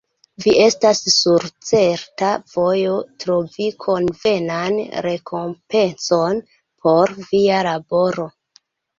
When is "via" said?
7.27-7.61